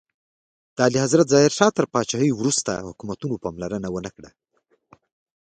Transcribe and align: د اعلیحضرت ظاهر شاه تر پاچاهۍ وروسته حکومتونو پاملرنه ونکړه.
د 0.75 0.77
اعلیحضرت 0.85 1.27
ظاهر 1.33 1.51
شاه 1.57 1.71
تر 1.77 1.85
پاچاهۍ 1.93 2.31
وروسته 2.33 2.71
حکومتونو 2.87 3.35
پاملرنه 3.43 3.89
ونکړه. 3.95 4.29